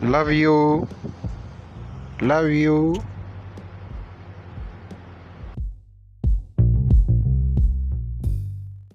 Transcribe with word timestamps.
Love 0.00 0.32
you. 0.32 0.88
Love 2.20 2.50
you. 2.50 2.94